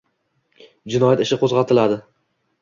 jinoyat 0.93 1.21
ishi 1.27 1.39
qo‘zg‘atiladi. 1.45 2.01